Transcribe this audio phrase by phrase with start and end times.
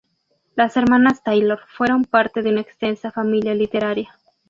[0.55, 4.09] Las hermanas Taylor fueron parte de una extensa familia literaria.